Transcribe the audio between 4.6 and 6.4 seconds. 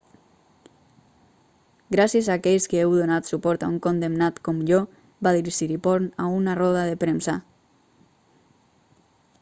jo va dir siriporn a